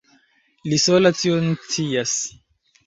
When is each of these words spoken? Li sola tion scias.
Li 0.71 0.79
sola 0.85 1.13
tion 1.21 1.47
scias. 1.69 2.19